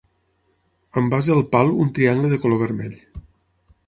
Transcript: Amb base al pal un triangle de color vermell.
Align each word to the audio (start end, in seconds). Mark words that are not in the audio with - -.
Amb 1.01 1.13
base 1.15 1.33
al 1.35 1.43
pal 1.51 1.69
un 1.83 1.91
triangle 1.99 2.31
de 2.31 2.39
color 2.47 2.63
vermell. 2.63 2.97